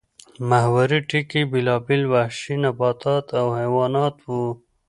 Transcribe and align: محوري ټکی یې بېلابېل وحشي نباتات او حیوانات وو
محوري 0.49 0.99
ټکی 1.09 1.39
یې 1.45 1.49
بېلابېل 1.51 2.03
وحشي 2.13 2.55
نباتات 2.63 3.25
او 3.39 3.45
حیوانات 3.59 4.15
وو 4.27 4.47